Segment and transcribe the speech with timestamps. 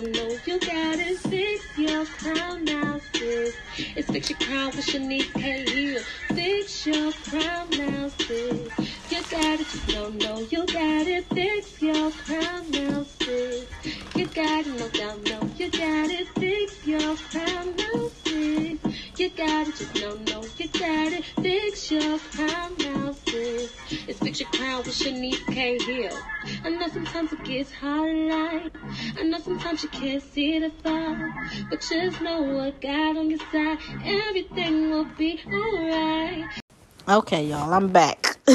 [0.00, 1.18] don't you got it.
[1.18, 3.54] Fix your crown now, sis.
[3.76, 5.64] It's fix your crown with Shanice K.
[5.70, 6.02] Hill.
[6.34, 8.72] Fix your crown now, sis.
[9.10, 11.26] You got it, just don't know you got it.
[11.34, 13.68] Fix your crown now, sis.
[14.14, 16.28] You got it, no doubt, no, you got it.
[16.38, 18.78] Fix your crown now, sis.
[19.18, 21.24] You got it, just don't know you got it.
[21.42, 23.70] Fix your crown now, sis.
[24.08, 25.78] It's fix your crown with Shanice K.
[25.84, 26.18] Hill.
[26.62, 28.72] I know sometimes it gets hard in life.
[29.18, 31.32] I know sometimes you can't see the far.
[31.70, 33.78] But just know what God on your side.
[34.04, 36.60] Everything will be alright.
[37.08, 38.36] Okay, y'all, I'm back.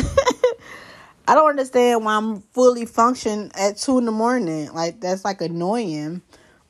[1.27, 4.71] I don't understand why I'm fully functioning at two in the morning.
[4.71, 6.21] Like that's like annoying.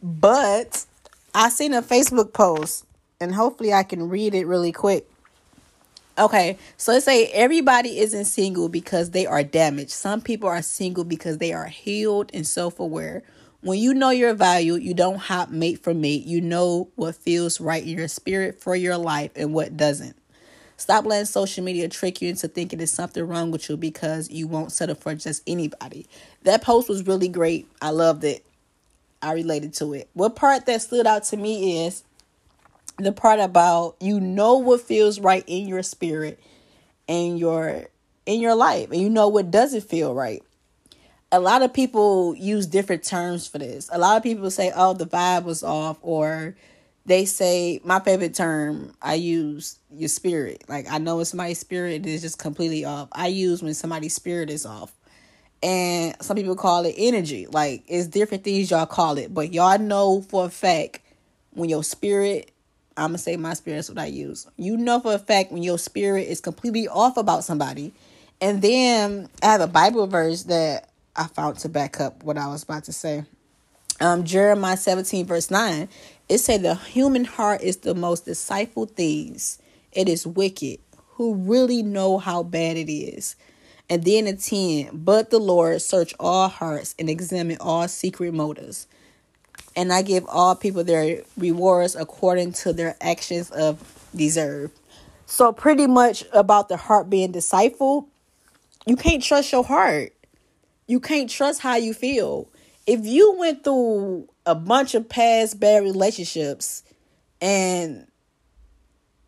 [0.02, 0.86] But
[1.34, 2.86] I seen a Facebook post
[3.20, 5.10] and hopefully I can read it really quick.
[6.18, 9.92] Okay, so let's say everybody isn't single because they are damaged.
[9.92, 13.22] Some people are single because they are healed and self aware.
[13.60, 16.24] When you know your value, you don't hop mate for mate.
[16.26, 20.16] You know what feels right in your spirit for your life and what doesn't.
[20.78, 24.48] Stop letting social media trick you into thinking there's something wrong with you because you
[24.48, 26.06] won't settle for just anybody.
[26.44, 27.68] That post was really great.
[27.82, 28.46] I loved it.
[29.22, 30.10] I related to it.
[30.14, 32.04] What part that stood out to me is
[32.98, 36.40] the part about you know what feels right in your spirit
[37.08, 37.86] and your
[38.26, 40.42] in your life and you know what doesn't feel right.
[41.32, 43.90] A lot of people use different terms for this.
[43.92, 46.56] A lot of people say oh the vibe was off or
[47.06, 50.64] they say my favorite term i use your spirit.
[50.70, 53.10] Like i know it's my spirit is just completely off.
[53.12, 54.94] I use when somebody's spirit is off.
[55.64, 57.48] And some people call it energy.
[57.48, 61.02] Like it's different things y'all call it but y'all know for a fact
[61.52, 62.52] when your spirit
[62.98, 64.48] I'm gonna say my spirit is what I use.
[64.58, 67.94] You know for a fact when your spirit is completely off about somebody.
[68.40, 72.48] And then I have a Bible verse that I found to back up what I
[72.48, 73.26] was about to say.
[74.00, 75.90] Um Jeremiah 17, verse 9.
[76.30, 79.60] It said the human heart is the most deceitful things.
[79.92, 80.80] It is wicked.
[81.16, 83.36] Who really know how bad it is.
[83.90, 88.88] And then a 10, but the Lord search all hearts and examine all secret motives
[89.76, 93.82] and I give all people their rewards according to their actions of
[94.16, 94.72] deserve.
[95.26, 98.08] So pretty much about the heart being deceitful,
[98.86, 100.14] you can't trust your heart.
[100.88, 102.48] You can't trust how you feel.
[102.86, 106.84] If you went through a bunch of past bad relationships
[107.42, 108.06] and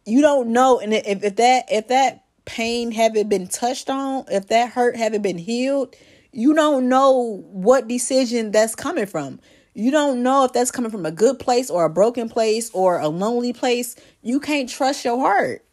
[0.06, 4.48] you don't know and if, if that if that pain haven't been touched on, if
[4.48, 5.96] that hurt haven't been healed,
[6.32, 9.40] you don't know what decision that's coming from.
[9.78, 12.98] You don't know if that's coming from a good place or a broken place or
[12.98, 13.96] a lonely place.
[14.24, 15.64] You can't trust your heart.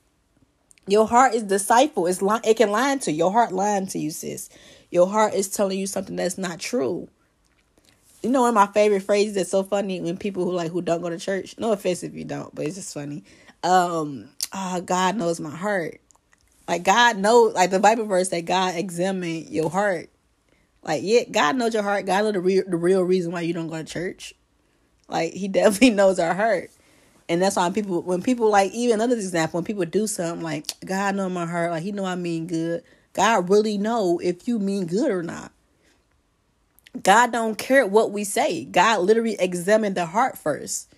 [0.86, 2.06] Your heart is deceitful.
[2.08, 3.16] It's li- it can lie to you.
[3.16, 4.50] Your heart lying to you, sis.
[4.90, 7.08] Your heart is telling you something that's not true.
[8.22, 10.82] You know, one of my favorite phrases that's so funny when people who like who
[10.82, 11.54] don't go to church.
[11.56, 13.24] No offense if you don't, but it's just funny.
[13.62, 16.02] Um, oh, God knows my heart.
[16.68, 20.10] Like God knows, like the Bible verse that God examine your heart.
[20.84, 22.06] Like, yeah, God knows your heart.
[22.06, 24.34] God knows the real, the real reason why you don't go to church.
[25.08, 26.70] Like, He definitely knows our heart.
[27.28, 30.66] And that's why people, when people like, even another example, when people do something like,
[30.84, 32.82] God know my heart, like He know I mean good.
[33.14, 35.52] God really know if you mean good or not.
[37.02, 38.64] God don't care what we say.
[38.64, 40.92] God literally examined the heart first.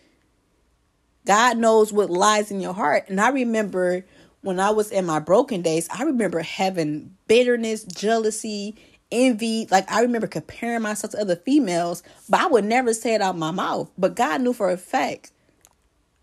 [1.27, 3.09] God knows what lies in your heart.
[3.09, 4.05] And I remember
[4.43, 8.77] when I was in my broken days, I remember having bitterness, jealousy,
[9.11, 9.67] envy.
[9.71, 13.37] Like I remember comparing myself to other females, but I would never say it out
[13.37, 13.91] my mouth.
[13.97, 15.33] But God knew for a fact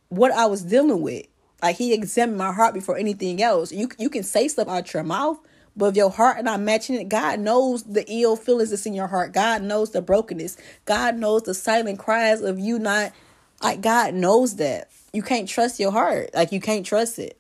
[0.09, 1.25] what I was dealing with.
[1.61, 3.72] Like He examined my heart before anything else.
[3.72, 5.39] You you can say stuff out your mouth,
[5.75, 9.07] but if your heart not matching it, God knows the ill feelings that's in your
[9.07, 9.33] heart.
[9.33, 10.57] God knows the brokenness.
[10.85, 13.13] God knows the silent cries of you not
[13.61, 14.89] like God knows that.
[15.13, 16.31] You can't trust your heart.
[16.33, 17.39] Like you can't trust it.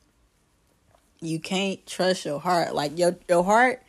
[1.21, 2.73] You can't trust your heart.
[2.73, 3.83] Like your your heart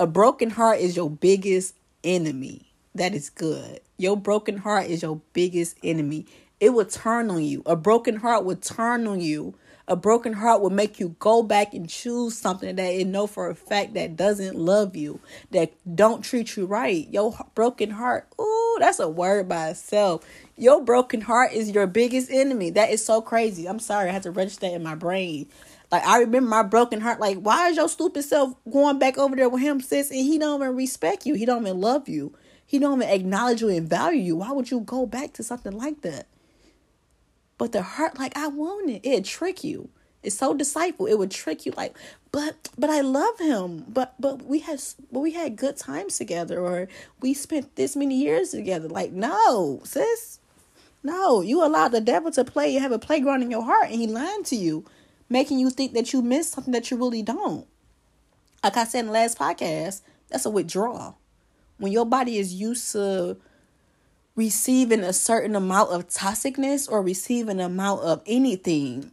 [0.00, 2.72] a broken heart is your biggest enemy.
[2.94, 3.80] That is good.
[3.98, 6.24] Your broken heart is your biggest enemy.
[6.58, 7.62] It will turn on you.
[7.66, 9.54] A broken heart will turn on you.
[9.88, 13.50] A broken heart will make you go back and choose something that you know for
[13.50, 15.20] a fact that doesn't love you,
[15.50, 17.06] that don't treat you right.
[17.10, 20.24] Your broken heart, ooh, that's a word by itself.
[20.56, 22.70] Your broken heart is your biggest enemy.
[22.70, 23.66] That is so crazy.
[23.66, 25.48] I'm sorry, I had to register in my brain.
[25.90, 27.20] Like I remember my broken heart.
[27.20, 30.10] Like, why is your stupid self going back over there with him, sis?
[30.10, 31.34] And he don't even respect you.
[31.34, 32.34] He don't even love you.
[32.64, 34.36] He don't even acknowledge you and value you.
[34.36, 36.26] Why would you go back to something like that?
[37.58, 39.00] But the heart, like I want it.
[39.04, 39.90] It trick you.
[40.22, 41.06] It's so deceitful.
[41.06, 41.72] It would trick you.
[41.76, 41.96] Like,
[42.30, 43.84] but but I love him.
[43.88, 46.88] But but we had but we had good times together, or
[47.20, 48.88] we spent this many years together.
[48.88, 50.38] Like, no, sis.
[51.02, 52.72] No, you allowed the devil to play.
[52.72, 54.84] You have a playground in your heart, and he lying to you,
[55.30, 57.66] making you think that you missed something that you really don't.
[58.62, 61.16] Like I said in the last podcast, that's a withdrawal.
[61.78, 63.38] When your body is used to
[64.36, 69.12] receiving a certain amount of toxicness or receiving an amount of anything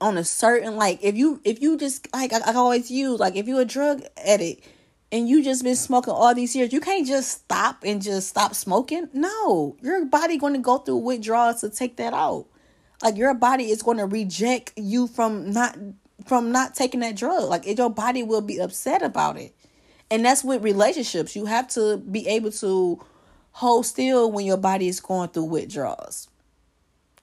[0.00, 3.36] on a certain like if you if you just like I, I always use like
[3.36, 4.66] if you're a drug addict
[5.12, 8.54] and you just been smoking all these years, you can't just stop and just stop
[8.54, 9.08] smoking.
[9.12, 12.46] No, your body going to go through withdrawals to take that out.
[13.02, 15.76] Like your body is going to reject you from not
[16.26, 17.48] from not taking that drug.
[17.48, 19.54] Like your body will be upset about it.
[20.10, 21.34] And that's with relationships.
[21.34, 23.04] You have to be able to
[23.52, 26.28] hold still when your body is going through withdrawals.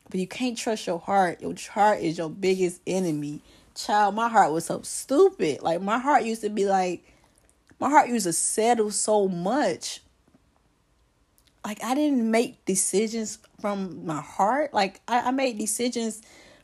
[0.10, 1.42] But you can't trust your heart.
[1.42, 3.42] Your heart is your biggest enemy.
[3.76, 5.62] Child, my heart was so stupid.
[5.62, 7.04] Like my heart used to be like,
[7.80, 10.02] my heart used to settle so much.
[11.64, 14.74] Like I didn't make decisions from my heart.
[14.74, 16.22] Like I, I made decisions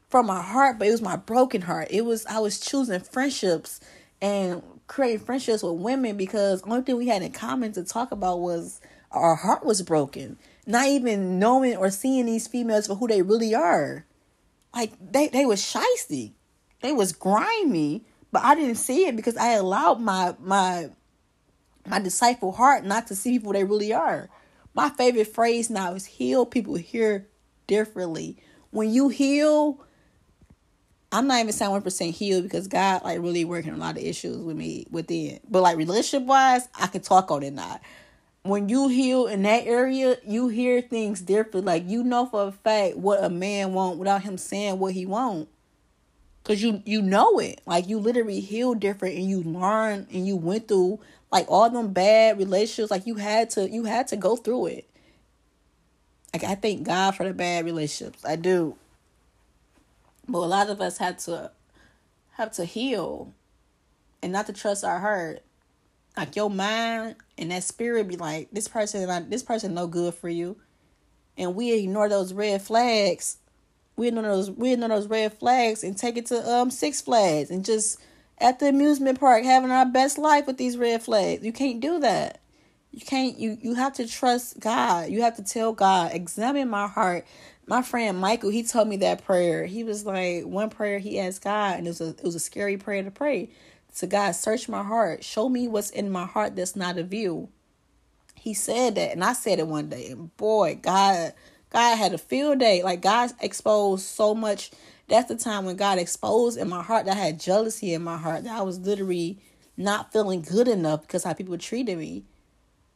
[0.10, 1.88] from my heart, but it was my broken heart.
[1.92, 3.80] It was I was choosing friendships
[4.22, 8.40] and creating friendships with women because only thing we had in common to talk about
[8.40, 8.82] was
[9.12, 13.54] our heart was broken not even knowing or seeing these females for who they really
[13.54, 14.06] are.
[14.74, 16.34] Like they they was shisty.
[16.82, 20.90] They was grimy, but I didn't see it because I allowed my my
[21.86, 24.30] my disciple heart not to see people they really are.
[24.76, 27.28] My favorite phrase now is heal people hear
[27.66, 28.38] differently.
[28.72, 29.84] When you heal,
[31.12, 34.04] I'm not even saying one percent healed because God like really working a lot of
[34.04, 35.40] issues with me within.
[35.50, 37.80] But like relationship wise, I can talk on it now
[38.46, 41.66] when you heal in that area, you hear things different.
[41.66, 45.06] Like you know for a fact what a man want without him saying what he
[45.06, 45.50] want.
[46.44, 47.62] Cause you you know it.
[47.66, 51.00] Like you literally heal different and you learn and you went through
[51.36, 52.90] like all them bad relationships.
[52.90, 54.90] Like you had to you had to go through it.
[56.34, 58.24] Like I thank God for the bad relationships.
[58.24, 58.78] I do.
[60.30, 61.52] But a lot of us had to
[62.38, 63.34] have to heal
[64.24, 65.42] and not to trust our heart
[66.16, 70.30] like your mind and that spirit be like this person this person no good for
[70.30, 70.56] you
[71.38, 73.38] and we ignore those red flags
[73.98, 77.50] we ignore those we ignore those red flags and take it to um six flags
[77.50, 78.00] and just
[78.40, 82.00] at the amusement park having our best life with these red flags you can't do
[82.00, 82.42] that
[82.92, 86.88] you can't you you have to trust god you have to tell god examine my
[86.88, 87.26] heart
[87.68, 91.44] my friend michael he told me that prayer he was like one prayer he asked
[91.44, 93.50] god and it was a it was a scary prayer to pray
[93.98, 95.24] to God, search my heart.
[95.24, 97.50] Show me what's in my heart that's not of you.
[98.36, 100.10] He said that, and I said it one day.
[100.10, 101.34] And boy, God,
[101.72, 102.84] God had a field day.
[102.84, 104.72] Like God exposed so much.
[105.08, 108.18] That's the time when God exposed in my heart that I had jealousy in my
[108.18, 108.44] heart.
[108.44, 109.40] That I was literally
[109.78, 112.24] not feeling good enough because how people treated me.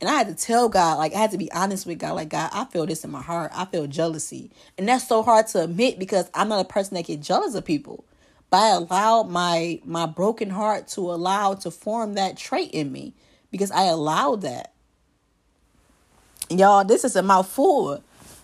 [0.01, 2.29] And I had to tell God, like, I had to be honest with God, like,
[2.29, 3.51] God, I feel this in my heart.
[3.53, 4.49] I feel jealousy.
[4.77, 7.65] And that's so hard to admit because I'm not a person that get jealous of
[7.65, 8.05] people.
[8.49, 13.13] But I allowed my my broken heart to allow to form that trait in me
[13.51, 14.73] because I allowed that.
[16.49, 18.03] Y'all, this is a mouthful.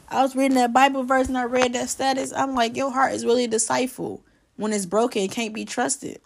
[0.09, 2.31] I was reading that Bible verse and I read that status.
[2.33, 4.23] I'm like, your heart is really deceitful.
[4.55, 6.21] When it's broken, it can't be trusted.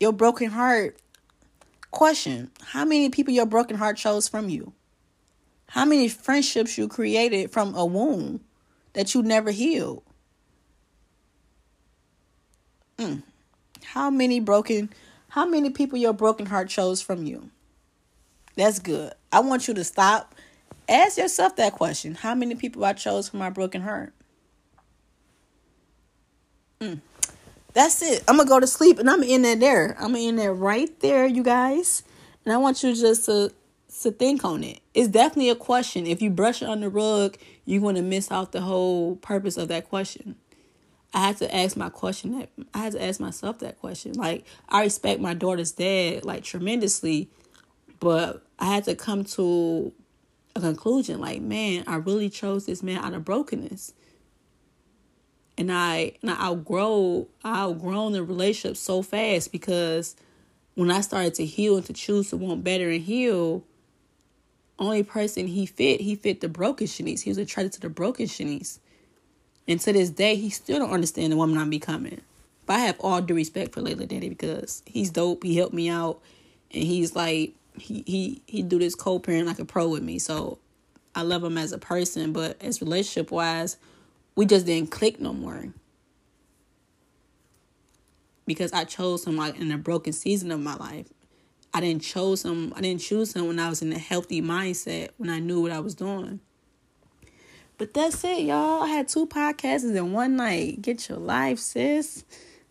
[0.00, 0.98] Your broken heart.
[1.90, 4.72] Question How many people your broken heart chose from you?
[5.68, 8.40] How many friendships you created from a wound
[8.92, 10.02] that you never healed?
[12.98, 13.22] Mm.
[13.84, 14.90] How many broken,
[15.28, 17.50] how many people your broken heart chose from you?
[18.56, 19.12] That's good.
[19.32, 20.34] I want you to stop.
[20.88, 22.14] Ask yourself that question.
[22.14, 24.12] How many people I chose from my broken heart?
[26.80, 27.00] Mm.
[27.72, 28.22] That's it.
[28.28, 29.96] I'm gonna go to sleep and I'm in there there.
[29.98, 32.02] I'm in there right there, you guys.
[32.44, 33.52] And I want you just to
[34.02, 34.80] to think on it.
[34.94, 36.06] It's definitely a question.
[36.06, 39.68] If you brush it on the rug, you're gonna miss out the whole purpose of
[39.68, 40.36] that question.
[41.12, 44.12] I had to ask my question that I had to ask myself that question.
[44.12, 47.30] Like I respect my daughter's dad like tremendously,
[48.00, 49.92] but I had to come to
[50.56, 53.92] a conclusion like, man, I really chose this man out of brokenness.
[55.58, 60.16] And I and I outgrow I outgrown the relationship so fast because
[60.74, 63.64] when I started to heal and to choose to want better and heal,
[64.78, 67.22] only person he fit, he fit the broken Shanice.
[67.22, 68.78] He was attracted to the broken Shanice.
[69.66, 72.20] And to this day, he still don't understand the woman I'm becoming.
[72.66, 75.42] But I have all due respect for Layla Danny because he's dope.
[75.42, 76.20] He helped me out,
[76.72, 80.18] and he's like he he he do this co-parent like a pro with me.
[80.18, 80.58] So
[81.14, 83.76] I love him as a person, but as relationship wise,
[84.34, 85.68] we just didn't click no more.
[88.46, 91.08] Because I chose him like in a broken season of my life.
[91.74, 92.72] I didn't choose him.
[92.76, 95.72] I didn't choose him when I was in a healthy mindset when I knew what
[95.72, 96.40] I was doing.
[97.78, 98.82] But that's it, y'all.
[98.82, 100.80] I had two podcasts in one night.
[100.80, 102.24] Get your life, sis.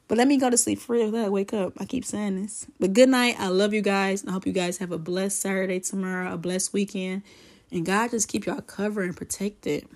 [0.08, 1.10] But let me go to sleep for real.
[1.10, 1.74] Let wake up.
[1.80, 2.68] I keep saying this.
[2.80, 3.36] But good night.
[3.40, 4.26] I love you guys.
[4.28, 7.24] I hope you guys have a blessed Saturday tomorrow, a blessed weekend.
[7.72, 9.88] And God just keep y'all covered and protected.